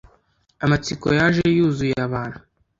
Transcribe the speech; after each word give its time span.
amatsiko 0.65 1.07
yaje 1.17 1.43
yuzuye 1.57 1.95
abantu: 2.07 2.39